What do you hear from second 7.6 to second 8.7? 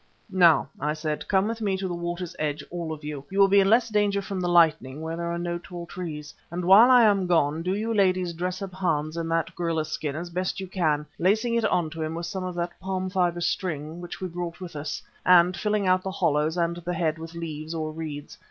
do you ladies dress